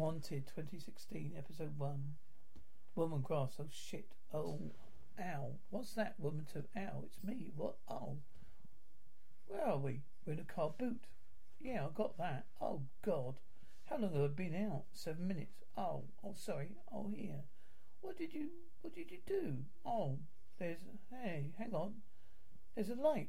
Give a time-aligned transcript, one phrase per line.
[0.00, 2.14] Wanted 2016, episode 1.
[2.94, 4.58] Woman grass, oh shit, oh,
[5.20, 5.50] ow.
[5.68, 8.16] What's that, woman to, ow, it's me, what, oh.
[9.46, 10.00] Where are we?
[10.24, 11.02] We're in a car boot.
[11.60, 12.46] Yeah, I got that.
[12.62, 13.34] Oh, God.
[13.90, 14.84] How long have I been out?
[14.94, 15.64] Seven minutes.
[15.76, 16.70] Oh, oh, sorry.
[16.90, 17.42] Oh, here.
[18.00, 18.46] What did you,
[18.80, 19.56] what did you do?
[19.84, 20.16] Oh,
[20.58, 20.78] there's,
[21.10, 21.96] hey, hang on.
[22.74, 23.28] There's a light.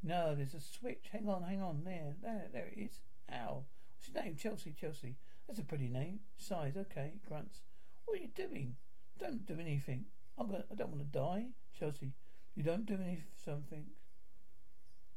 [0.00, 1.08] No, there's a switch.
[1.10, 1.82] Hang on, hang on.
[1.84, 3.00] There, there, there it is.
[3.32, 3.64] Ow.
[3.96, 4.36] What's your name?
[4.36, 5.16] Chelsea, Chelsea.
[5.46, 6.20] That's a pretty name.
[6.36, 7.12] Size, okay.
[7.28, 7.60] Grunts.
[8.04, 8.76] What are you doing?
[9.18, 10.06] Don't do anything.
[10.38, 11.46] I'm gonna, I don't want to die.
[11.78, 12.12] Chelsea,
[12.54, 13.86] you don't do any something.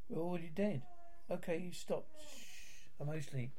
[0.09, 0.83] We're already dead.
[1.29, 2.07] Okay, you stop.
[2.19, 2.87] Shh.
[2.99, 3.51] Emotionally.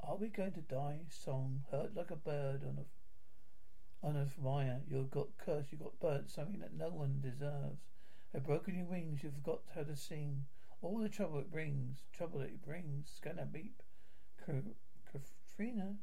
[0.00, 1.00] Are we going to die?
[1.08, 1.62] Song.
[1.70, 4.80] Hurt like a bird on a on a wire.
[4.88, 5.72] You've got cursed.
[5.72, 6.30] You've got burnt.
[6.30, 7.82] Something that no one deserves.
[8.32, 9.22] They've broken your wings.
[9.22, 10.44] You've forgot how to sing.
[10.82, 12.04] All the trouble it brings.
[12.12, 13.20] Trouble it brings.
[13.22, 13.82] Gonna beep.
[15.58, 15.96] Katrina.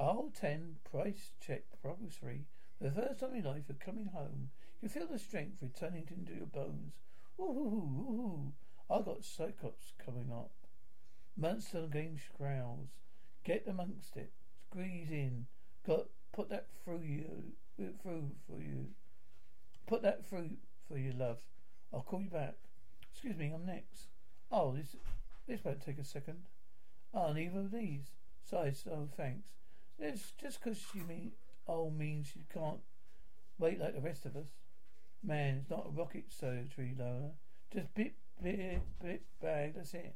[0.00, 2.46] Oh, 10, price check, progress free.
[2.78, 4.48] For the first time in life, you're coming home.
[4.80, 6.94] You feel the strength returning into your bones.
[7.38, 8.52] Woohoo, woohoo.
[8.90, 10.50] I got Cyclops coming up.
[11.36, 12.88] Monster game growls.
[13.44, 14.32] Get amongst it.
[14.70, 15.44] Squeeze in.
[15.86, 17.52] Got put that through you.
[17.76, 18.86] Through for you.
[19.86, 20.52] Put that through
[20.88, 21.40] for you, love.
[21.92, 22.54] I'll call you back.
[23.12, 24.08] Excuse me, I'm next.
[24.50, 24.96] Oh, this
[25.46, 26.44] this won't take a second.
[27.12, 28.10] Oh, neither of these.
[28.44, 29.48] Sighs, oh, thanks.
[29.98, 31.32] It's just 'cause you mean,
[31.66, 32.82] oh, means you can't
[33.58, 34.48] wait like the rest of us.
[35.22, 37.32] Man, it's not a rocket surgery, Lola.
[37.72, 40.14] Just bit, bit, bit, bag, that's it.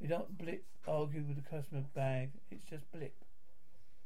[0.00, 2.32] You don't blip, argue with the customer bag.
[2.50, 3.24] It's just blip.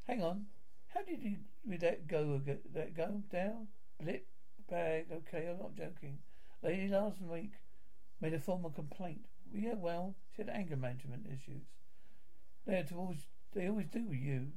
[0.07, 0.47] Hang on.
[0.89, 3.69] How did you with that go, that go down?
[3.99, 4.27] Blip,
[4.69, 6.19] bag, okay, I'm not joking.
[6.63, 7.53] Lady last week
[8.21, 9.25] made a formal complaint.
[9.51, 11.65] Yeah, well, she had anger management issues.
[12.67, 14.49] They're towards they always do with you.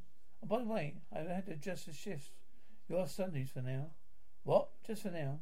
[0.42, 2.30] And by the way, I've had to adjust the shifts.
[2.88, 3.88] You're Sundays for now.
[4.44, 4.70] What?
[4.86, 5.40] Just for now.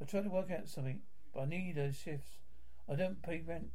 [0.00, 1.00] I tried to work out something,
[1.34, 2.38] but I need those shifts.
[2.88, 3.68] I don't pay rent.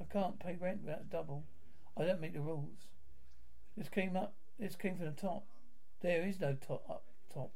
[0.00, 1.44] I can't pay rent without double.
[1.96, 2.88] I don't make the rules.
[3.76, 4.34] This came up.
[4.58, 5.46] This came from the top.
[6.00, 7.52] There is no top up top.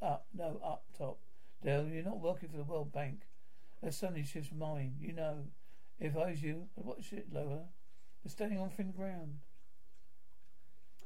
[0.00, 1.18] Up no up top.
[1.62, 3.22] Dale, you're not working for the World Bank.
[3.82, 4.94] That Sunday shift's mine.
[5.00, 5.44] You know.
[6.00, 7.64] If I was you, I'd watch it lower.
[8.24, 9.38] We're standing on thin ground.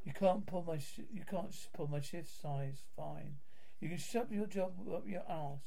[0.05, 2.83] You can't pull my sh- you can't pull my shift size.
[2.97, 3.37] Fine.
[3.81, 5.61] You can shove your job up your ass.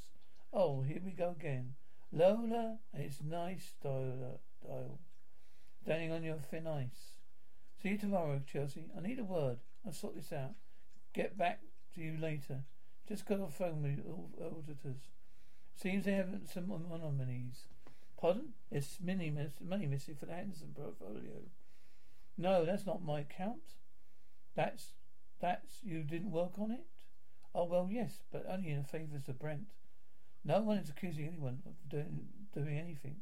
[0.51, 1.75] Oh, here we go again.
[2.11, 4.99] Lola, it's nice dial, dial.
[5.81, 7.13] Standing on your thin ice.
[7.81, 8.85] See you tomorrow, Chelsea.
[8.97, 9.59] I need a word.
[9.85, 10.55] I'll sort this out.
[11.13, 11.59] Get back
[11.93, 12.63] to you later.
[13.07, 15.01] Just got a phone with all auditors.
[15.75, 17.67] Seems they haven't some anomalies.
[18.17, 18.53] Pardon?
[18.71, 19.31] It's money,
[19.61, 21.43] money missing for the Henderson portfolio.
[22.37, 23.61] No, that's not my account.
[24.55, 24.93] That's
[25.39, 26.85] that's you didn't work on it?
[27.53, 29.67] Oh well yes, but only in favours of Brent.
[30.43, 33.17] No one is accusing anyone of doing doing anything.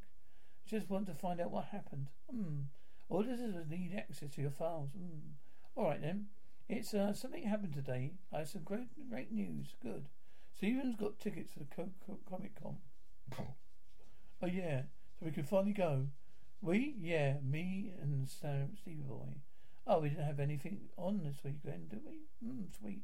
[0.66, 2.08] Just want to find out what happened.
[2.32, 2.62] Hmm.
[3.10, 4.92] Auditors need access to your files.
[4.92, 5.32] Hmm.
[5.76, 6.28] All right then.
[6.70, 8.14] It's uh, something happened today.
[8.32, 9.76] I have some great great news.
[9.82, 10.06] Good.
[10.56, 12.78] Stephen's got tickets for the Co- Co- Comic Con.
[14.42, 14.84] oh yeah.
[15.20, 16.08] So we can finally go.
[16.62, 16.96] We?
[17.00, 19.42] Yeah, me and Sam, Stevie Boy.
[19.86, 22.22] Oh, we didn't have anything on this weekend, did we?
[22.42, 23.04] Hmm, sweet.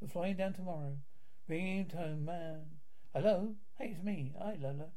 [0.00, 0.98] We're flying down tomorrow.
[1.46, 2.60] Bringing him home, man.
[3.14, 3.54] Hello?
[3.78, 4.34] Hey, it's me.
[4.38, 4.88] Hi, Lola.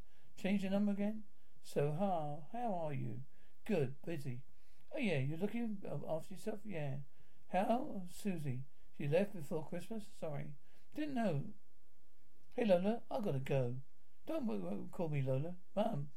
[0.41, 1.23] Change the number again?
[1.63, 2.43] So, how?
[2.51, 3.21] How are you?
[3.65, 3.95] Good.
[4.05, 4.41] Busy.
[4.93, 6.59] Oh, yeah, you're looking after yourself?
[6.65, 6.95] Yeah.
[7.53, 8.01] How?
[8.11, 8.63] Susie.
[8.97, 10.03] She left before Christmas?
[10.19, 10.47] Sorry.
[10.95, 11.43] Didn't know.
[12.57, 13.75] Hey, Lola, I gotta go.
[14.27, 15.55] Don't call me Lola.
[15.77, 16.09] Mum,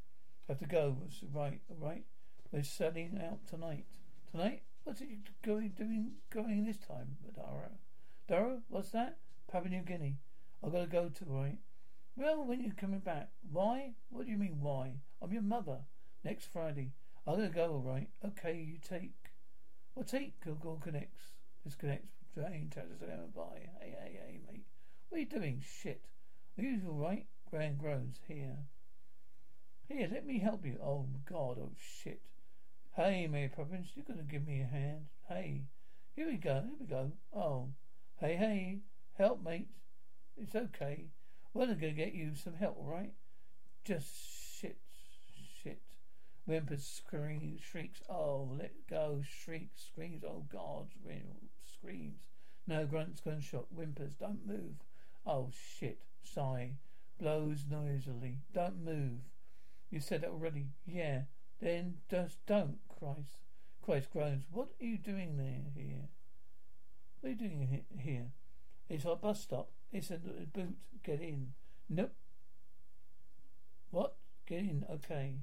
[0.49, 0.97] have to go.
[1.33, 2.05] Right, right.
[2.51, 3.87] We're selling out tonight.
[4.33, 4.63] Tonight?
[4.85, 5.09] What's it
[5.43, 7.71] going doing going this time, Dara?
[8.29, 9.17] Dara, what's that?
[9.51, 10.19] Papua New Guinea.
[10.63, 11.57] I gotta go to right.
[12.17, 13.31] Well, when you coming back?
[13.51, 13.95] Why?
[14.11, 14.93] What do you mean why?
[15.23, 15.79] I'm your mother.
[16.23, 16.93] Next Friday.
[17.27, 18.11] I'm gonna go all right.
[18.27, 19.15] Okay, you take.
[19.95, 21.33] Well, take Google connects.
[21.65, 22.13] Disconnects.
[22.35, 22.71] Drain.
[22.75, 23.31] Touches down.
[23.35, 23.71] Bye.
[23.81, 24.67] Hey, hey, hey, mate.
[25.09, 25.63] What are you doing?
[25.65, 26.05] Shit.
[26.59, 27.27] Are you all right?
[27.51, 28.21] Grand groans.
[28.29, 28.59] Here.
[29.89, 30.79] Here, let me help you.
[30.85, 31.57] Oh, God.
[31.59, 31.73] Oh,
[32.03, 32.21] shit.
[32.97, 35.07] Hey, Mary Poppins, you gonna give me a hand?
[35.29, 35.63] Hey.
[36.15, 36.63] Here we go.
[36.63, 37.11] Here we go.
[37.35, 37.71] Oh.
[38.21, 38.83] Hey, hey.
[39.19, 39.67] Help, mate.
[40.37, 41.07] It's okay.
[41.53, 43.13] We're gonna get you some help, right?
[43.85, 44.07] Just
[44.61, 44.79] shit.
[45.61, 45.81] Shit.
[46.49, 48.01] Whimpers, screams, shrieks.
[48.09, 49.23] Oh, let go.
[49.29, 50.23] Shrieks, screams.
[50.23, 50.87] Oh, God.
[51.77, 52.21] Screams.
[52.69, 53.75] No, grunts, gunshot.
[53.75, 54.15] Whimpers.
[54.21, 54.77] Don't move.
[55.27, 55.99] Oh, shit.
[56.23, 56.75] Sigh.
[57.19, 58.39] Blows noisily.
[58.55, 59.19] Don't move.
[59.91, 60.69] You said that already.
[60.87, 61.23] Yeah.
[61.65, 63.39] Then just don't, Christ.
[63.83, 64.45] Christ groans.
[64.53, 66.11] What are you doing there here?
[67.21, 68.27] What are you doing here?
[68.91, 69.71] It's our bus stop.
[69.91, 70.77] It's a boot.
[71.03, 71.55] Get in.
[71.89, 72.13] Nope.
[73.91, 74.17] What?
[74.47, 74.85] Get in.
[74.91, 75.37] Okay.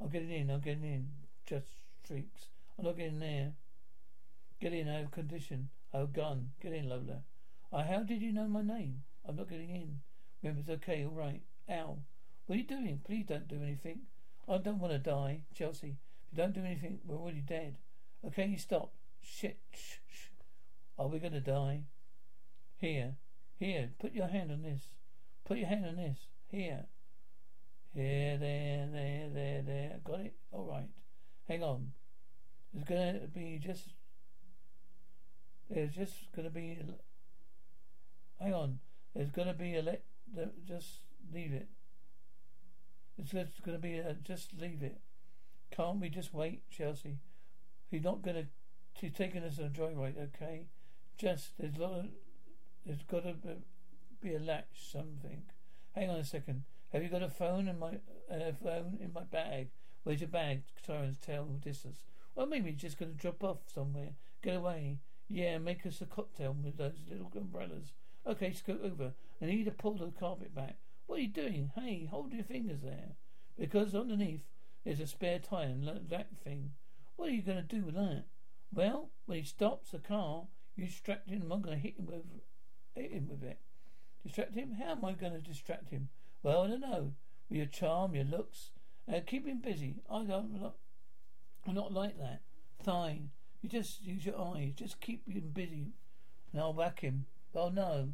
[0.00, 0.50] I'm getting in.
[0.50, 1.06] I'm getting in.
[1.46, 1.68] Just
[2.04, 2.48] shrieks.
[2.76, 3.52] I'm not getting there.
[4.60, 4.88] Get in.
[4.88, 5.68] I have condition.
[5.94, 6.50] I have gun.
[6.60, 7.22] Get in, Lola.
[7.72, 9.02] Uh, how did you know my name?
[9.24, 10.00] I'm not getting in.
[10.42, 11.04] Remember, it's okay.
[11.04, 11.42] All right.
[11.70, 11.98] Ow.
[12.46, 13.02] What are you doing?
[13.04, 14.00] Please don't do anything.
[14.48, 15.96] I don't want to die, Chelsea.
[16.30, 17.76] If you don't do anything, we're already dead.
[18.24, 18.92] Okay, you stop.
[19.20, 19.58] Shit.
[19.72, 20.28] Shh, shh.
[20.98, 21.82] Are we going to die?
[22.78, 23.14] Here.
[23.58, 23.90] Here.
[23.98, 24.88] Put your hand on this.
[25.44, 26.18] Put your hand on this.
[26.48, 26.86] Here.
[27.94, 30.00] Here, there, there, there, there.
[30.04, 30.34] Got it?
[30.52, 30.88] All right.
[31.48, 31.92] Hang on.
[32.72, 33.88] There's going to be just.
[35.68, 36.78] There's just going to be.
[38.40, 38.78] Hang on.
[39.14, 40.02] There's going to be a let.
[40.66, 41.00] Just
[41.32, 41.68] leave it.
[43.20, 45.00] It's going to be a, just leave it.
[45.70, 47.18] Can't we just wait, Chelsea?
[47.90, 48.46] He's not going to.
[48.98, 50.66] She's taking us on a joyride, okay?
[51.18, 52.06] Just there's a lot of.
[52.86, 53.34] There's got to
[54.22, 55.42] be a latch, something.
[55.94, 56.64] Hang on a second.
[56.92, 57.98] Have you got a phone in my
[58.30, 59.68] a phone in my bag?
[60.02, 60.62] Where's your bag?
[60.84, 62.04] Sirens tell distance.
[62.34, 64.14] Well, maybe he's just going to drop off somewhere.
[64.42, 64.98] Get away.
[65.28, 67.92] Yeah, make us a cocktail with those little umbrellas.
[68.26, 69.12] Okay, scoot over.
[69.40, 70.76] I need to pull the carpet back.
[71.10, 71.72] What are you doing?
[71.74, 73.16] Hey, hold your fingers there.
[73.58, 74.44] Because underneath
[74.84, 76.70] there's a spare tire and that thing.
[77.16, 78.26] What are you going to do with that?
[78.72, 80.44] Well, when he stops the car,
[80.76, 81.50] you distract him.
[81.50, 82.22] I'm going to hit him with,
[82.94, 83.58] hit him with it.
[84.22, 84.76] Distract him?
[84.80, 86.10] How am I going to distract him?
[86.44, 87.14] Well, I don't know.
[87.48, 88.70] With your charm, your looks,
[89.12, 89.96] uh, keep him busy.
[90.08, 90.60] I don't.
[90.60, 90.76] Not,
[91.66, 92.42] I'm not like that.
[92.84, 93.30] Fine.
[93.62, 94.74] You just use your eyes.
[94.76, 95.88] Just keep him busy,
[96.52, 97.26] and I'll whack him.
[97.52, 98.10] Well, no.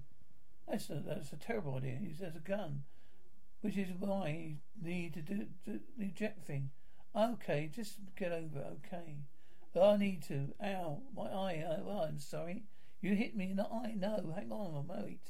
[0.68, 1.98] That's a, that's a terrible idea.
[2.00, 2.84] He has a gun,
[3.60, 6.70] which is why he need to do, the eject thing.
[7.14, 8.78] Okay, just get over it.
[8.86, 9.16] Okay.
[9.80, 10.54] I need to.
[10.62, 11.64] Ow, my eye.
[11.66, 12.64] Oh, I'm sorry.
[13.00, 13.94] You hit me in the eye.
[13.96, 15.20] No, hang on, wait.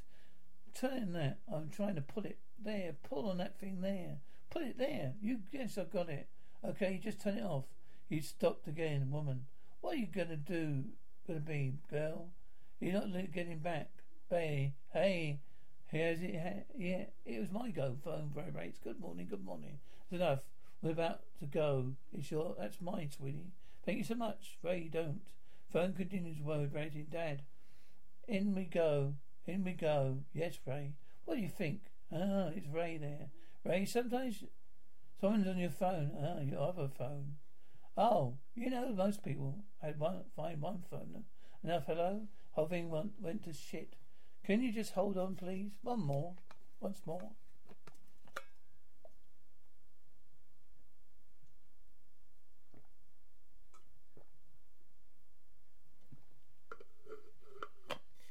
[0.75, 1.39] Turn that.
[1.53, 2.95] I'm trying to pull it there.
[3.09, 4.19] Pull on that thing there.
[4.51, 5.15] Put it there.
[5.21, 6.29] You yes, I've got it.
[6.65, 7.65] Okay, just turn it off.
[8.09, 9.11] He stopped again.
[9.11, 9.47] Woman,
[9.81, 10.85] what are you gonna do?
[11.27, 12.29] Gonna be girl?
[12.81, 13.91] You're not getting back.
[14.29, 14.75] Bay.
[14.93, 15.39] Hey,
[15.87, 16.67] here's it.
[16.77, 17.97] Yeah, it was my go.
[18.03, 18.81] Phone vibrates.
[18.83, 19.29] Good morning.
[19.31, 19.79] Good morning.
[20.03, 20.41] It's enough.
[20.83, 21.93] We're about to go.
[22.13, 22.57] It's your.
[22.59, 23.53] That's mine, sweetie.
[23.85, 24.59] Thank you so much.
[24.65, 25.21] Ray, don't.
[25.73, 27.07] Phone continues vibrating.
[27.11, 27.43] Dad.
[28.27, 29.15] In we go.
[29.47, 30.19] In we go.
[30.35, 30.95] Yes, Ray.
[31.25, 31.83] What do you think?
[32.13, 33.29] Ah, it's Ray there.
[33.65, 34.43] Ray, sometimes
[35.21, 36.11] someone's on your phone.
[36.21, 37.37] Ah, your other phone.
[37.97, 41.25] Oh, you know, most people had one, find one phone.
[41.63, 42.23] Enough, hello?
[42.53, 43.95] Whole thing went, went to shit.
[44.47, 45.73] Can you just hold on, please?
[45.83, 46.35] One more.
[46.79, 47.31] Once more.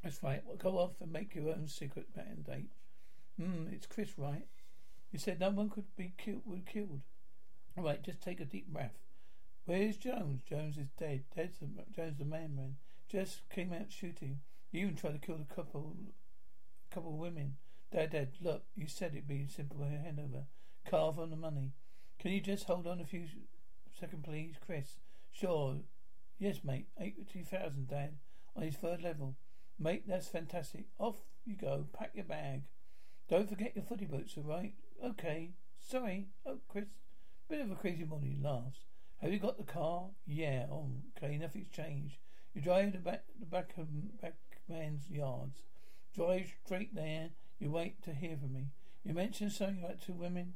[0.01, 0.41] That's right.
[0.45, 2.69] Well, go off and make your own secret mandate.
[3.38, 4.48] Hmm, it's Chris, right?
[5.12, 6.43] You said no one could be killed.
[6.45, 7.01] Would killed.
[7.77, 8.98] All right, just take a deep breath.
[9.65, 10.43] Where's Jones?
[10.50, 11.24] Jones is dead.
[11.36, 12.77] Dead's the, Jones the man, man.
[13.10, 14.39] Just came out shooting.
[14.72, 15.95] You even tried to kill a couple,
[16.91, 17.55] couple of women.
[17.91, 20.45] Dad, Dad, look, you said it'd be simple hand over.
[20.89, 21.74] Carve on the money.
[22.19, 23.25] Can you just hold on a few
[24.00, 24.98] seconds, please, Chris?
[25.31, 25.77] Sure.
[26.38, 26.88] Yes, mate.
[27.00, 28.15] Eighty thousand, Dad,
[28.55, 29.36] on his third level.
[29.79, 30.86] Mate, that's fantastic.
[31.00, 31.88] Off you go.
[31.93, 32.63] Pack your bag.
[33.29, 34.74] Don't forget your footy boots, all right?
[35.03, 35.51] Okay.
[35.79, 36.27] Sorry.
[36.45, 36.86] Oh, Chris.
[37.50, 38.79] Bit of a crazy morning, laughs.
[39.22, 40.10] Have you got the car?
[40.25, 40.65] Yeah.
[40.72, 41.38] Oh, okay.
[41.38, 42.17] Nothing's changed.
[42.53, 43.88] You drive the back, the back of
[44.22, 44.36] back
[44.67, 45.60] man's yards.
[46.15, 47.29] Drive straight there.
[47.60, 48.67] You wait to hear from me.
[49.03, 50.53] You mentioned something about two women.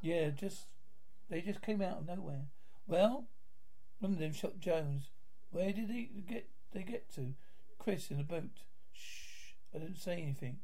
[0.00, 0.66] Yeah, just
[1.28, 2.46] they just came out of nowhere.
[2.86, 3.26] Well,
[3.98, 5.10] one of them shot Jones.
[5.50, 6.48] Where did they get?
[6.72, 7.34] They get to?
[7.78, 8.62] Chris in a boat.
[8.92, 9.52] Shh.
[9.74, 10.58] I didn't say anything.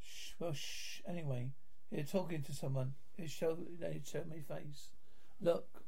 [0.00, 0.32] Shh.
[0.38, 1.00] Well, shh.
[1.08, 1.50] Anyway,
[1.90, 2.94] you're talking to someone.
[3.16, 3.80] It showed.
[3.80, 4.88] They showed me face.
[5.40, 5.82] Look.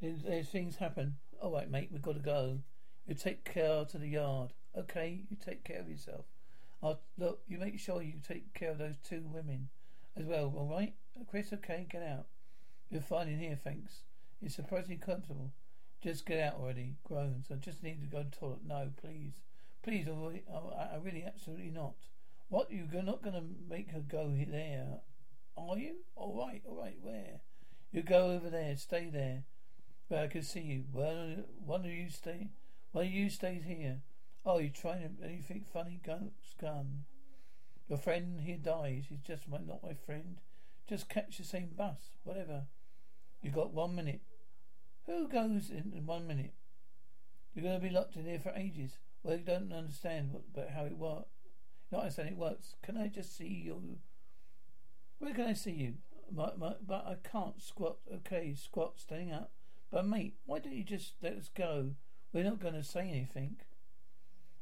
[0.00, 1.16] There's things happen.
[1.40, 1.90] All right, mate.
[1.92, 2.58] We've got to go.
[3.06, 4.52] You take care to the yard.
[4.76, 5.22] Okay.
[5.30, 6.24] You take care of yourself.
[6.82, 7.40] I'll look.
[7.46, 9.68] You make sure you take care of those two women
[10.16, 10.52] as well.
[10.56, 10.94] All right,
[11.30, 11.52] Chris.
[11.52, 11.86] Okay.
[11.90, 12.26] Get out.
[12.90, 14.00] You're fine in here, thanks.
[14.42, 15.52] It's surprisingly comfortable.
[16.02, 16.96] Just get out already.
[17.04, 17.46] Groans.
[17.50, 18.66] I just need to go to the toilet.
[18.66, 19.32] No, please.
[19.82, 21.94] Please, I, I really absolutely not.
[22.48, 22.70] What?
[22.70, 24.98] You're not going to make her go there,
[25.56, 25.96] are you?
[26.14, 26.98] All right, all right.
[27.00, 27.40] Where?
[27.92, 28.76] You go over there.
[28.76, 29.44] Stay there.
[30.08, 30.84] Where I can see you.
[30.92, 32.48] Well, one of you stay.
[32.94, 34.02] Of you stays here.
[34.44, 36.32] Oh, you trying anything funny, gun?
[37.88, 39.06] Your friend here dies.
[39.08, 40.38] He's just my, not my friend.
[40.88, 42.16] Just catch the same bus.
[42.24, 42.64] Whatever.
[43.40, 44.20] You got one minute.
[45.06, 46.54] Who goes in, one minute?
[47.54, 48.98] You're to be locked in here for ages.
[49.22, 51.28] Well, you don't understand what, but how it works.
[51.90, 52.74] Not understand it works.
[52.82, 53.98] Can I just see you?
[55.18, 55.94] Where can I see you?
[56.30, 57.96] My, my, but I can't squat.
[58.12, 59.52] Okay, squat, standing up.
[59.90, 61.90] But mate, why don't you just let us go?
[62.32, 63.56] We're not going to say anything.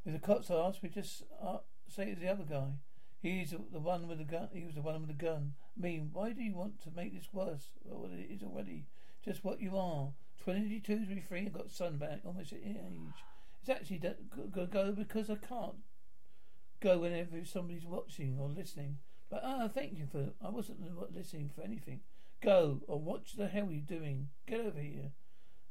[0.04, 1.58] If the cops ask, we just uh,
[1.88, 2.72] say it's the other guy.
[3.22, 4.48] He's the one with the gun.
[4.52, 5.52] He was the one with the gun.
[5.78, 7.68] I mean, why do you want to make this worse?
[7.84, 8.86] Well, it is already
[9.24, 10.08] just what you are.
[10.42, 12.76] 22, 23, and got sunback almost at age.
[13.60, 14.16] It's actually going
[14.54, 15.76] to go because I can't
[16.80, 18.98] go whenever somebody's watching or listening.
[19.30, 20.30] But ah, thank you for.
[20.44, 20.80] I wasn't
[21.14, 22.00] listening for anything.
[22.42, 24.28] Go or watch the hell are you doing.
[24.46, 25.12] Get over here.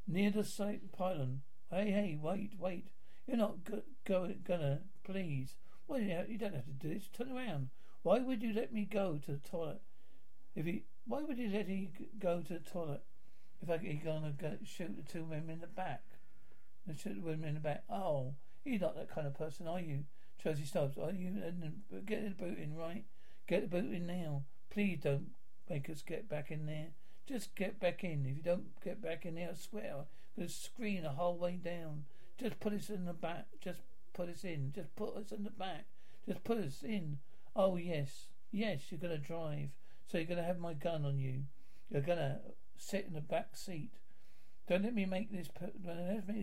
[0.07, 1.41] Near the site pylon.
[1.71, 2.87] Hey, hey, wait, wait.
[3.27, 5.55] You're not go, go, gonna, please.
[5.87, 7.07] Well, you, you don't have to do this.
[7.15, 7.69] Turn around.
[8.01, 9.81] Why would you let me go to the toilet?
[10.55, 13.03] If he, why would you let me go to the toilet?
[13.61, 16.03] If I he's gonna go shoot the two women in the back,
[16.87, 17.83] and shoot the women in the back.
[17.89, 18.33] Oh,
[18.63, 20.05] you're not that kind of person, are you?
[20.41, 21.31] Tracy Stubbs, are you?
[22.05, 23.03] Get the boot in, right?
[23.47, 24.43] Get the boot in now.
[24.71, 25.31] Please don't
[25.69, 26.87] make us get back in there.
[27.29, 28.25] Just get back in.
[28.25, 30.05] If you don't get back in there, I swear I'm
[30.35, 32.05] gonna scream the whole way down.
[32.39, 33.45] Just put us in the back.
[33.61, 33.81] Just
[34.13, 34.71] put us in.
[34.73, 35.85] Just put us in the back.
[36.27, 37.19] Just put us in.
[37.55, 38.81] Oh yes, yes.
[38.89, 39.69] You're gonna drive,
[40.07, 41.43] so you're gonna have my gun on you.
[41.91, 42.39] You're gonna
[42.77, 43.91] sit in the back seat.
[44.67, 45.49] Don't let me make this.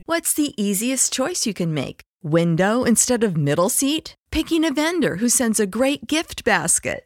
[0.04, 2.02] What's the easiest choice you can make?
[2.22, 4.14] Window instead of middle seat?
[4.30, 7.05] Picking a vendor who sends a great gift basket?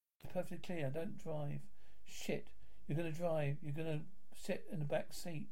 [0.33, 0.89] perfectly clear.
[0.89, 1.61] Don't drive.
[2.05, 2.47] Shit.
[2.87, 3.57] You're going to drive.
[3.61, 5.49] You're going to sit in the back seat.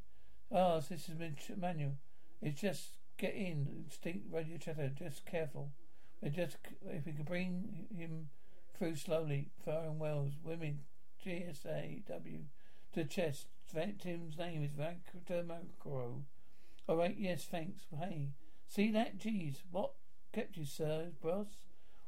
[0.51, 1.93] Ah, so this is manual.
[2.41, 3.85] It's just get in.
[3.89, 4.89] Stink radio chatter.
[4.89, 5.71] Just careful.
[6.21, 6.57] But just
[6.87, 8.29] if we could bring him
[8.77, 9.49] through slowly.
[9.63, 10.33] Firing wells.
[10.43, 10.79] Women.
[11.25, 12.43] GSAW.
[12.93, 13.47] To chest.
[13.71, 16.23] Tim's name is Victor Macro.
[16.87, 17.15] All right.
[17.17, 17.45] Yes.
[17.45, 17.83] Thanks.
[17.97, 18.29] Hey.
[18.67, 19.19] See that?
[19.19, 19.57] Jeez.
[19.71, 19.91] What?
[20.31, 21.47] kept you, sir, boss?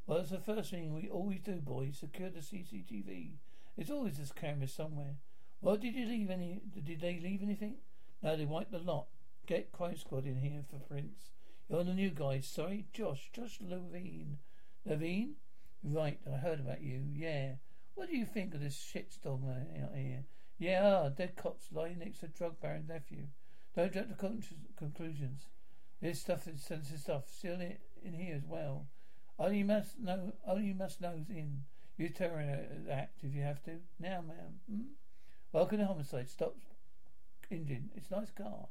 [0.08, 1.98] Well, it's the first thing we always do, boys.
[2.00, 3.34] Secure the CCTV.
[3.76, 5.16] There's always this camera somewhere.
[5.62, 6.62] Well, did you leave any?
[6.74, 7.76] Did they leave anything?
[8.22, 9.08] No, they wiped the lot.
[9.48, 11.32] Get crime squad in here for prints.
[11.70, 12.40] You're the new guy.
[12.40, 13.30] Sorry, Josh.
[13.34, 14.40] Josh Levine.
[14.86, 15.36] Levine?
[15.84, 17.04] Right, I heard about you.
[17.14, 17.54] Yeah.
[17.96, 20.26] What do you think of this shitstorm out here?
[20.60, 23.28] Yeah, ah, dead cops lying next to drug baron nephew.
[23.76, 24.44] Don't jump to con-
[24.78, 25.48] conclusions.
[26.02, 27.24] This stuff is sensitive stuff.
[27.30, 28.88] Still in here as well.
[29.42, 30.34] Only you must know.
[30.46, 31.64] Only you must knows in.
[31.98, 32.60] You terror
[32.92, 33.72] act if you have to.
[34.00, 34.60] Now, ma'am.
[34.70, 34.82] Hmm?
[35.52, 36.30] Welcome to homicide.
[36.30, 36.56] Stop
[37.50, 37.90] engine.
[37.96, 38.68] It's a nice car.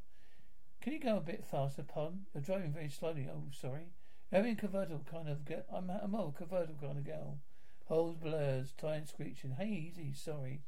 [0.81, 2.21] Can you go a bit faster, pun?
[2.33, 3.29] You're driving very slowly.
[3.29, 3.89] Oh, sorry.
[4.31, 5.65] You're having a convertible kind of girl.
[5.75, 7.39] I'm, I'm a convertible kind of girl.
[7.87, 9.57] Holes blurs, tires screeching.
[9.59, 10.13] Hey, easy.
[10.15, 10.61] Sorry.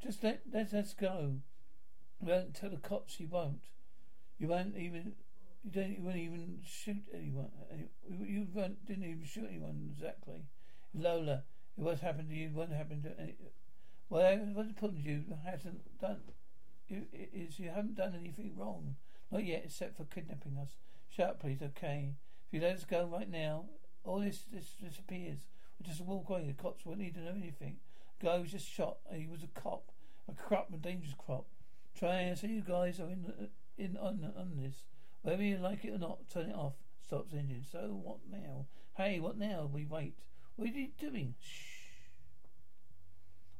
[0.00, 1.38] Just let let us go.
[2.20, 3.18] Won't tell the cops.
[3.18, 3.64] You won't.
[4.38, 5.14] You won't even.
[5.74, 6.16] You don't.
[6.16, 7.50] Even shoot anyone.
[8.10, 8.46] You
[8.86, 10.46] didn't even shoot anyone exactly.
[10.94, 11.42] Lola,
[11.76, 13.20] what happened to you won't happen to.
[13.20, 13.36] Any,
[14.08, 16.20] well, what's happened to you hasn't done.
[16.88, 18.96] You, is you haven't done anything wrong.
[19.30, 20.76] Not yet, except for kidnapping us.
[21.10, 21.60] Shut up, please.
[21.62, 22.14] Okay.
[22.46, 23.66] If you let us go right now,
[24.04, 25.40] all this this disappears.
[25.78, 26.46] We just walk away.
[26.46, 27.76] The cops won't need to know anything.
[28.22, 28.98] Guy was just shot.
[29.12, 29.92] He was a cop,
[30.28, 31.44] a crop, a dangerous crop.
[31.98, 34.84] Try and see you guys are in in on on this.
[35.22, 36.74] Whether you like it or not, turn it off.
[37.04, 37.64] Stops engine.
[37.70, 38.66] So what now?
[38.96, 39.70] Hey, what now?
[39.72, 40.14] We wait.
[40.56, 41.34] What are you doing?
[41.40, 41.78] Shh.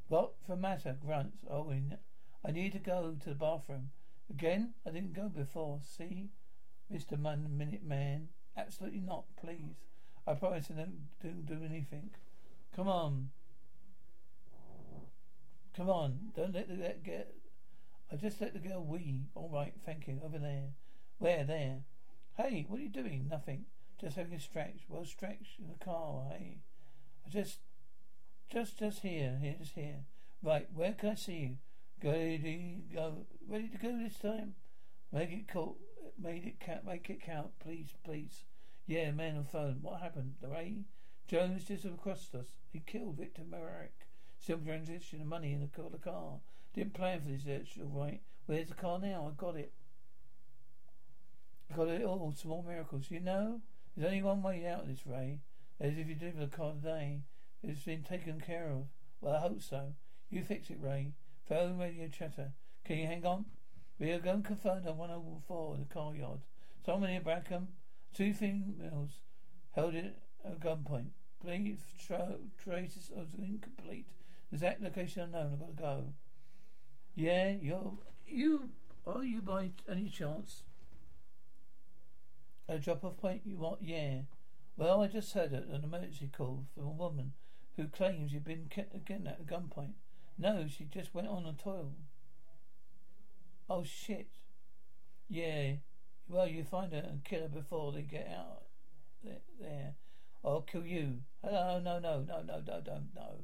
[0.09, 0.97] What for matter?
[1.05, 1.45] Grunts.
[1.51, 1.73] Oh,
[2.45, 3.91] I need to go to the bathroom.
[4.31, 4.75] Again?
[4.87, 5.81] I didn't go before.
[5.83, 6.31] See?
[6.93, 7.19] Mr.
[7.19, 8.29] Man, Minute Man.
[8.57, 9.77] Absolutely not, please.
[10.27, 12.11] I promise I don't, don't do anything.
[12.75, 13.31] Come on.
[15.77, 16.33] Come on.
[16.35, 17.35] Don't let that get.
[18.11, 19.27] I just let the girl wee.
[19.35, 20.21] All right, thank you.
[20.25, 20.71] Over there.
[21.19, 21.45] Where?
[21.45, 21.81] There.
[22.37, 23.29] Hey, what are you doing?
[23.29, 23.65] Nothing.
[24.01, 24.85] Just having a stretch.
[24.89, 26.27] Well, stretch in the car.
[26.31, 26.59] Hey.
[27.27, 27.59] I just,
[28.53, 29.39] just, just here.
[29.41, 30.05] Here, just here.
[30.43, 30.69] Right.
[30.73, 31.57] Where can I see you?
[32.03, 33.27] To go?
[33.49, 34.55] Ready to go this time?
[35.13, 35.77] Make it count.
[36.21, 36.87] Made it count.
[36.87, 38.45] Make it count, please, please.
[38.87, 39.79] Yeah, man on phone.
[39.83, 40.35] What happened?
[40.41, 40.85] The Ray
[41.27, 42.47] Jones just across us.
[42.73, 44.07] He killed Victor Merrick.
[44.41, 46.41] Still transition of money in the, the car.
[46.75, 48.21] Didn't plan for this search, all right.
[48.47, 49.31] Where's the car now?
[49.31, 49.73] I got it.
[51.77, 52.33] Got it all.
[52.33, 53.11] Oh, small miracles.
[53.11, 53.61] You know,
[53.97, 55.41] there's only one way out of this, Ray.
[55.81, 57.23] As if you deliver the car today.
[57.63, 58.87] It's been taken care of.
[59.21, 59.95] Well, I hope so.
[60.31, 61.13] You fix it, Ray.
[61.49, 62.53] Phone radio chatter.
[62.85, 63.47] Can you hang on?
[63.99, 66.41] We are going confirmed on 104 in the car yard.
[66.85, 67.67] Someone in Brackham,
[68.15, 69.21] two females
[69.73, 71.09] held it at gunpoint.
[71.41, 74.07] Please, tra- traces of incomplete.
[74.53, 75.53] Exact location unknown.
[75.53, 76.05] I've got to go.
[77.15, 77.93] Yeah, you're
[78.27, 78.71] you.
[79.07, 80.63] Are you by any chance?
[82.69, 83.43] A drop off point?
[83.45, 83.83] You want?
[83.83, 84.21] Yeah.
[84.77, 87.33] Well, I just heard an emergency call from a woman
[87.77, 89.95] who claims you've been getting at a gunpoint.
[90.37, 91.95] No, she just went on a toil.
[93.71, 94.29] Oh shit.
[95.29, 95.77] Yeah.
[96.29, 98.65] Well, you find her and kill her before they get out
[99.59, 99.95] there.
[100.45, 101.23] I'll kill you.
[101.43, 103.35] Hello, no, no, no, no, no, no, no.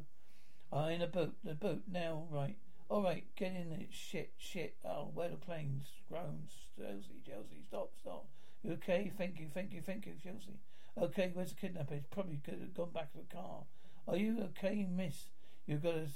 [0.72, 2.56] I'm in a boot, The boot now, right.
[2.88, 3.88] All right, get in it.
[3.90, 4.76] Shit, shit.
[4.84, 5.86] Oh, where the planes?
[6.08, 6.52] Groans.
[6.76, 8.26] Chelsea, Chelsea, stop, stop.
[8.64, 9.12] You okay?
[9.16, 10.58] Thank you, thank you, thank you, Chelsea.
[10.96, 11.94] Okay, where's the kidnapper?
[11.94, 12.40] He's probably
[12.74, 13.64] gone back to the car.
[14.08, 15.26] Are you okay, miss?
[15.66, 16.06] You've got to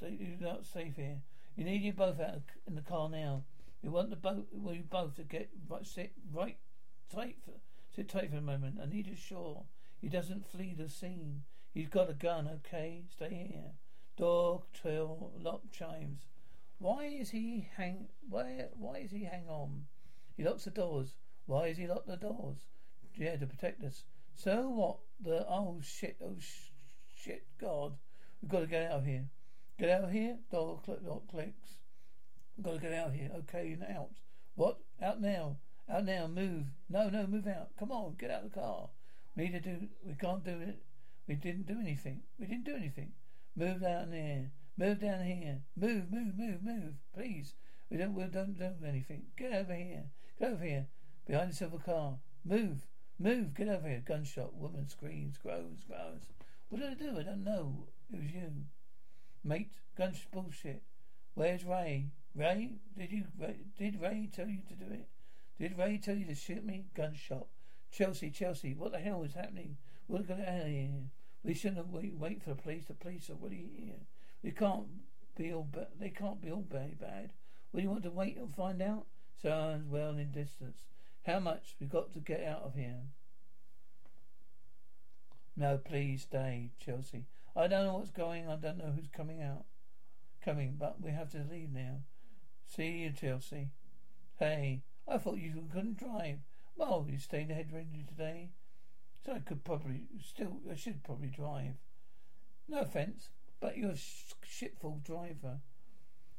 [0.00, 1.18] you're not safe here.
[1.56, 3.42] You need you both out in the car now.
[3.82, 6.56] You want the boat, well, you both to get right, sit right
[7.12, 7.54] tight for,
[7.94, 8.78] sit tight for a moment.
[8.82, 9.64] I need you sure
[10.00, 11.42] he doesn't flee the scene.
[11.74, 13.02] He's got a gun, okay?
[13.10, 13.72] Stay here.
[14.16, 16.26] Dog trail, lock chimes.
[16.78, 18.06] Why is he hang?
[18.28, 18.66] Why?
[18.78, 19.86] Why is he hang on?
[20.36, 21.14] He locks the doors.
[21.48, 22.58] Why is he locked the doors?
[23.16, 24.04] Yeah, to protect us.
[24.34, 24.98] So what?
[25.18, 26.18] The oh shit!
[26.22, 26.72] Oh sh-
[27.16, 27.46] shit!
[27.58, 27.94] God,
[28.42, 29.24] we've got to get out of here.
[29.78, 30.36] Get out of here.
[30.52, 31.78] Door click, door clicks.
[32.60, 33.30] Gotta get out of here.
[33.38, 34.10] Okay, and out.
[34.56, 34.80] What?
[35.02, 35.56] Out now.
[35.88, 36.26] Out now.
[36.26, 36.66] Move.
[36.90, 37.70] No, no, move out.
[37.78, 38.90] Come on, get out of the car.
[39.34, 39.88] We need to do.
[40.04, 40.82] We can't do it.
[41.26, 42.24] We didn't do anything.
[42.38, 43.12] We didn't do anything.
[43.56, 44.50] Move down there.
[44.76, 45.62] Move down here.
[45.74, 46.94] Move, move, move, move.
[47.14, 47.54] Please.
[47.88, 48.12] We don't.
[48.12, 49.22] We don't do anything.
[49.38, 50.04] Get over here.
[50.38, 50.88] Get over here.
[51.28, 52.14] Behind the silver car.
[52.42, 52.86] Move.
[53.18, 53.54] Move.
[53.54, 54.02] Get over here.
[54.04, 54.54] Gunshot.
[54.54, 55.36] Woman screams.
[55.36, 55.84] Groans.
[55.86, 56.24] Groans.
[56.70, 57.18] What did I do?
[57.18, 57.84] I don't know.
[58.10, 58.50] It was you.
[59.44, 60.82] Mate, gun's bullshit.
[61.34, 62.06] Where's Ray?
[62.34, 62.78] Ray?
[62.96, 63.24] Did you
[63.78, 65.08] did Ray tell you to do it?
[65.60, 66.86] Did Ray tell you to shoot me?
[66.94, 67.46] Gunshot.
[67.90, 69.76] Chelsea, Chelsea, what the hell is happening?
[70.08, 71.10] We're going out of here.
[71.44, 72.86] We shouldn't have wait, wait for the police.
[72.86, 74.00] The police are already here.
[74.42, 74.86] We can't
[75.36, 77.32] be all ba- they can't be all very bad.
[77.74, 79.06] You want to wait and find out?
[79.40, 80.78] Sounds well in distance.
[81.28, 83.02] How much we got to get out of here?
[85.54, 87.26] No, please stay, Chelsea.
[87.54, 88.48] I don't know what's going.
[88.48, 89.66] I don't know who's coming out.
[90.42, 91.98] Coming, but we have to leave now.
[92.66, 93.68] See you, Chelsea.
[94.38, 96.38] Hey, I thought you couldn't drive.
[96.76, 98.48] Well, you stayed ahead ready today.
[99.26, 101.74] So I could probably still, I should probably drive.
[102.70, 103.28] No offence,
[103.60, 105.58] but you're a shitful driver.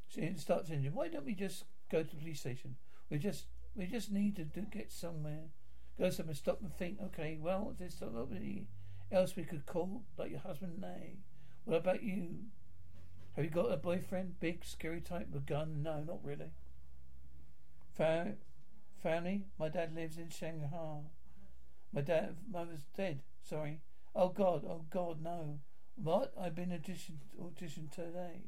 [0.07, 0.95] See, it starts engine.
[0.95, 2.77] Why don't we just go to the police station?
[3.11, 5.49] We just, we just need to do, get somewhere.
[5.97, 6.99] Go somewhere, stop and think.
[7.01, 8.67] Okay, well, there's somebody
[9.11, 11.17] else we could call, like your husband, nay.
[11.65, 12.35] What about you?
[13.35, 14.39] Have you got a boyfriend?
[14.39, 15.81] Big, scary type with gun?
[15.83, 16.51] No, not really.
[17.95, 18.35] Fa-
[19.01, 19.45] family?
[19.57, 21.01] My dad lives in Shanghai.
[21.93, 23.21] My dad, mother's dead.
[23.43, 23.81] Sorry.
[24.15, 25.59] Oh God, oh God, no.
[25.95, 26.33] What?
[26.39, 28.41] I've been audition audition today.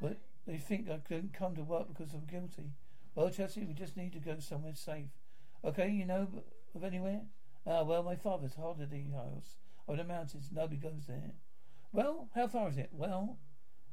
[0.00, 2.70] But they think I couldn't come to work because I'm guilty.
[3.16, 5.08] Well, Chelsea, we just need to go somewhere safe.
[5.64, 6.28] Okay, you know
[6.74, 7.22] of anywhere?
[7.66, 9.56] Ah, well, my father's holiday house
[9.88, 10.50] over the mountains.
[10.52, 11.32] Nobody goes there.
[11.92, 12.90] Well, how far is it?
[12.92, 13.38] Well,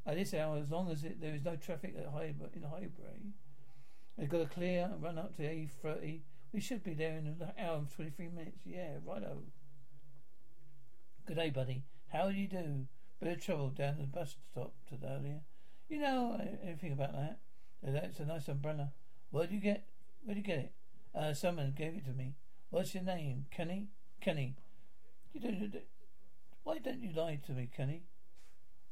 [0.05, 3.31] at this hour, as long as it, there is no traffic at High, in Highbury,
[4.17, 6.19] we've got to clear and run up to A30.
[6.51, 8.59] We should be there in an hour and 23 minutes.
[8.65, 9.38] Yeah, righto.
[11.25, 11.83] Good day, buddy.
[12.12, 12.88] How do you do?
[13.21, 15.41] Bit of trouble down the bus stop today earlier.
[15.88, 17.39] You know anything about that?
[17.81, 18.91] That's a nice umbrella.
[19.34, 19.88] Where'd you get?
[20.24, 20.72] Where'd you get it?
[21.15, 22.36] Uh, someone gave it to me.
[22.69, 23.48] What's your name?
[23.50, 23.88] Kenny?
[24.22, 24.58] Kenny.
[25.34, 25.74] You don't,
[26.63, 28.04] why don't you lie to me, Kenny?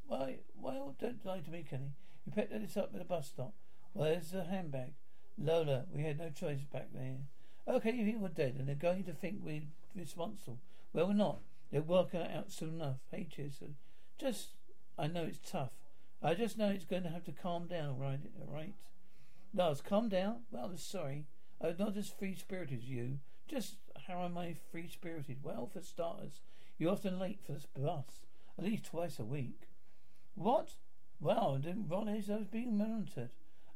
[0.04, 1.92] Why, why don't lie to me, Kenny?
[2.26, 3.54] You picked this up at the bus stop.
[3.92, 4.94] Where's the handbag?
[5.38, 7.18] Lola, we had no choice back there.
[7.68, 9.62] Okay, you think we're dead and they're going to think we're
[9.94, 10.58] responsible.
[10.92, 11.38] Well, we're not.
[11.70, 12.96] They'll work it out soon enough.
[13.12, 13.76] Hey, Jason.
[14.18, 14.48] Just,
[14.98, 15.70] I know it's tough.
[16.20, 18.18] I just know it's going to have to calm down, right?
[18.52, 18.74] Right?
[19.54, 20.44] Lars, calm down.
[20.50, 21.26] Well, I'm sorry.
[21.60, 23.18] I'm not as free spirited as you.
[23.46, 25.38] Just how am I free spirited?
[25.42, 26.40] Well, for starters,
[26.78, 28.26] you're often late for the bus,
[28.58, 29.68] at least twice a week.
[30.34, 30.70] What?
[31.20, 33.30] Well, I didn't realize I was being monitored.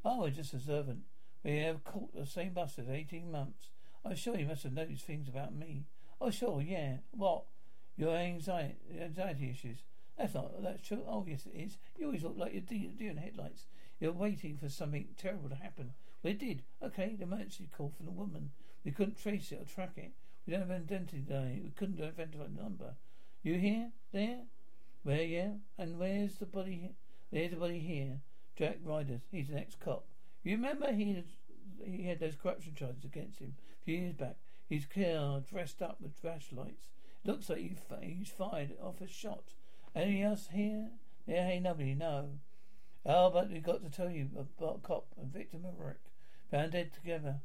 [0.05, 1.03] Oh, I'm just a servant.
[1.45, 3.69] We have caught the same bus for 18 months.
[4.05, 5.85] I'm sure you must have noticed things about me.
[6.21, 6.99] Oh, sure, yeah.
[7.11, 7.45] What?
[7.97, 9.79] Your anxiety, anxiety issues.
[10.17, 11.03] That's not, that's true.
[11.07, 11.77] Oh, yes, it is.
[11.99, 13.67] You always look like you're deer, deer in headlights.
[14.01, 15.95] You're waiting for something terrible to happen.
[16.23, 16.63] Well, it did.
[16.83, 18.51] Okay, the emergency call from the woman.
[18.85, 20.13] We couldn't trace it or track it.
[20.47, 21.25] We don't have an identity.
[21.63, 22.95] We couldn't identify the number.
[23.43, 23.91] You here?
[24.13, 24.41] There?
[25.03, 25.53] Where, yeah?
[25.79, 26.95] And where's the body?
[27.33, 28.21] There's the body here.
[28.57, 29.23] Jack Riders.
[29.31, 30.05] He's an ex-cop.
[30.43, 31.25] You remember he
[31.85, 34.37] he had those corruption charges against him a few years back.
[34.69, 36.89] He's car dressed up with flashlights.
[37.25, 39.53] Looks like he, he's fired off a shot.
[39.95, 40.91] Anything else here?
[41.27, 42.39] There ain't nobody, no.
[43.09, 46.01] Oh, but we've got to tell you about cop and Victor Maverick
[46.51, 47.37] found dead together.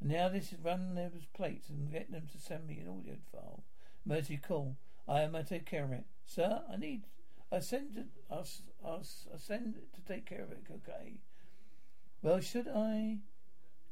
[0.00, 3.16] And now this is running their plates and get them to send me an audio
[3.32, 3.64] file.
[4.06, 4.76] Mercy call.
[5.08, 6.04] I am to take care of it.
[6.24, 7.02] Sir, I need
[7.50, 8.46] I send it I'll,
[8.84, 11.14] I'll, I'll send it to take care of it, okay?
[12.22, 13.18] Well should I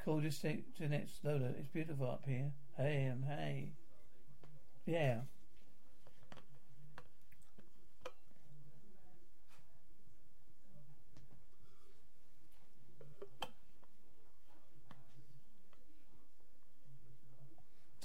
[0.04, 1.50] call this to the next Lola?
[1.58, 2.52] It's beautiful up here.
[2.76, 3.72] Hey um hey.
[4.86, 5.22] Yeah.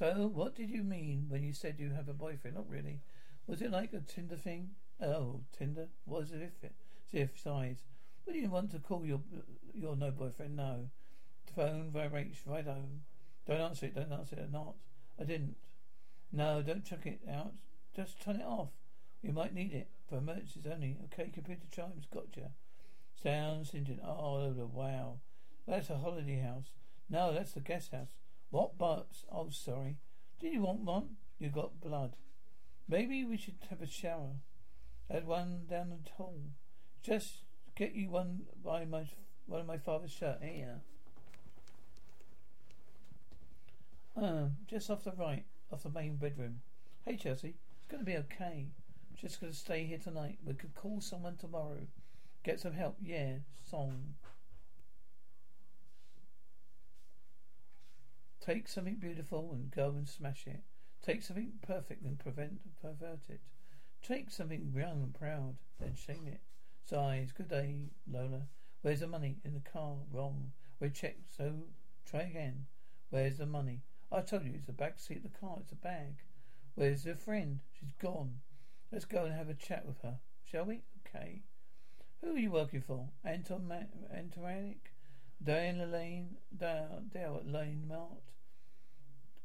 [0.04, 2.58] So, what did you mean when you said you have a boyfriend?
[2.58, 3.00] Not really.
[3.48, 4.72] Was it like a Tinder thing?
[5.02, 5.88] Oh, Tinder?
[6.06, 6.74] Was it if it?
[7.14, 7.78] If size.
[8.26, 9.22] Would you want to call your
[9.74, 10.58] your no boyfriend?
[10.58, 10.90] No.
[11.46, 12.66] The phone vibrates right.
[12.66, 13.96] Don't answer it.
[13.96, 14.52] Don't answer it.
[14.52, 14.76] Not.
[15.18, 15.56] I didn't.
[16.34, 17.54] No, don't chuck it out.
[17.96, 18.72] Just turn it off.
[19.22, 20.98] You might need it for emergencies only.
[21.06, 22.08] Okay, computer chimes.
[22.14, 22.52] Gotcha.
[23.24, 24.02] Sounds engine.
[24.06, 25.20] Oh, wow.
[25.66, 26.72] That's a holiday house.
[27.10, 28.10] No, that's the guest house.
[28.54, 29.26] What bugs?
[29.32, 29.98] Oh, sorry.
[30.40, 31.16] Did you want one?
[31.40, 32.16] You got blood.
[32.88, 34.36] Maybe we should have a shower.
[35.10, 36.38] Add one down the hall.
[37.02, 37.38] Just
[37.76, 39.06] get you one by my
[39.48, 40.82] one of my father's shirt here.
[44.16, 46.62] Um, just off the right, off the main bedroom.
[47.08, 48.68] Hey Chelsea, it's gonna be okay.
[49.20, 50.38] Just gonna stay here tonight.
[50.46, 51.88] We could call someone tomorrow.
[52.44, 52.98] Get some help.
[53.02, 53.38] Yeah,
[53.68, 54.14] song.
[58.46, 60.64] Take something beautiful and go and smash it.
[61.02, 63.40] Take something perfect and prevent pervert it.
[64.06, 66.42] Take something young and proud, then shame it.
[66.84, 67.32] Sighs.
[67.32, 68.42] Good day, Lola.
[68.82, 69.38] Where's the money?
[69.46, 69.96] In the car.
[70.12, 70.52] Wrong.
[70.82, 71.54] We checked, so
[72.06, 72.66] try again.
[73.12, 73.84] Where's the money?
[74.12, 75.60] I told you it's the back seat of the car.
[75.62, 76.18] It's a bag.
[76.76, 77.62] Where's your friend?
[77.80, 78.42] She's gone.
[78.92, 80.82] Let's go and have a chat with her, shall we?
[81.08, 81.44] Okay.
[82.20, 83.08] Who are you working for?
[83.24, 84.92] Anton Ma- Antoranic?
[85.42, 86.36] Diana Lane?
[86.58, 88.33] Dale, at Lane Mart?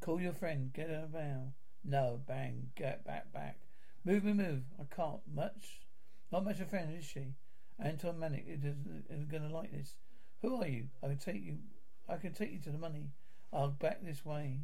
[0.01, 0.73] Call your friend.
[0.73, 1.53] Get her a bow.
[1.85, 3.59] No, bang, get back, back.
[4.05, 4.63] Move me, move.
[4.79, 5.21] I can't.
[5.33, 5.81] Much?
[6.33, 7.35] Not much a friend, is she?
[7.79, 9.95] Anton Manic isn't, going to like this.
[10.43, 10.89] Who are you?
[11.03, 11.59] I can take you.
[12.09, 13.11] I can take you to the money.
[13.53, 14.61] I'll back this way.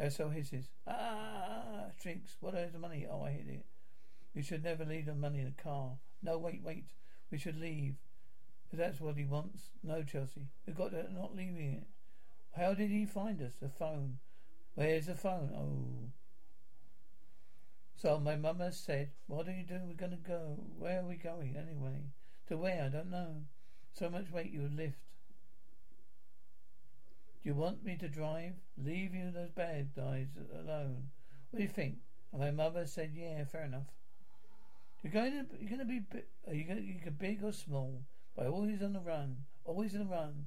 [0.00, 0.68] Elso hisses.
[0.86, 2.36] Ah, shrieks.
[2.40, 3.06] What is the money?
[3.10, 3.66] Oh, I hit it.
[4.34, 5.92] We should never leave the money in the car.
[6.22, 6.86] No, wait, wait.
[7.30, 7.96] We should leave.
[8.72, 9.62] If that's what he wants.
[9.82, 10.48] No, Chelsea.
[10.66, 11.86] We've got to not leaving it.
[12.56, 13.52] How did he find us?
[13.60, 14.18] The phone.
[14.74, 15.50] Where's the phone?
[15.56, 16.10] Oh.
[17.96, 19.86] So my mum has said, what are you doing?
[19.86, 20.58] We're going to go.
[20.78, 22.02] Where are we going anyway?
[22.48, 22.84] To where?
[22.84, 23.42] I don't know.
[23.92, 24.98] So much weight you would lift.
[27.42, 28.54] Do you want me to drive?
[28.76, 31.10] Leave you those bad guys alone?
[31.50, 31.96] What do you think?
[32.32, 33.88] And my mother said, yeah, fair enough.
[35.02, 36.02] You're going to, you're going to be,
[36.46, 38.02] are you going to, you can big or small,
[38.36, 40.46] but always on the run, always on the run,